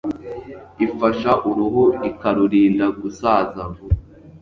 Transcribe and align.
ifasha 0.85 1.31
uruhu, 1.49 1.83
ikarurinda 2.09 2.85
gusaza 3.01 3.61
vuba. 3.73 3.97